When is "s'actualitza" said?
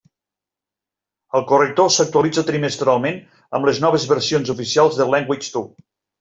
1.97-2.45